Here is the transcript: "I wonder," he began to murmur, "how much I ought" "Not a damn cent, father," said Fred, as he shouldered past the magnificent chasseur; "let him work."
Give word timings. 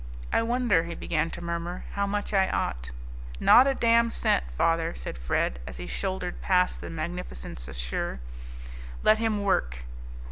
"I 0.33 0.41
wonder," 0.41 0.85
he 0.85 0.95
began 0.95 1.29
to 1.29 1.43
murmur, 1.43 1.85
"how 1.93 2.07
much 2.07 2.33
I 2.33 2.49
ought" 2.49 2.89
"Not 3.49 3.67
a 3.67 3.75
damn 3.75 4.09
cent, 4.09 4.43
father," 4.57 4.95
said 4.95 5.15
Fred, 5.15 5.59
as 5.67 5.77
he 5.77 5.85
shouldered 5.85 6.41
past 6.41 6.81
the 6.81 6.89
magnificent 6.89 7.59
chasseur; 7.63 8.19
"let 9.03 9.19
him 9.19 9.43
work." 9.43 9.83